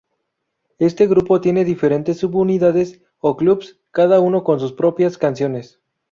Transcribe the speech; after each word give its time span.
Este 0.79 1.05
grupo 1.05 1.41
tiene 1.41 1.63
diferentes 1.63 2.17
subunidades 2.17 3.01
o 3.19 3.37
clubs, 3.37 3.77
cada 3.91 4.19
uno 4.19 4.43
con 4.43 4.59
sus 4.59 4.73
propias 4.73 5.15
canciones. 5.19 5.79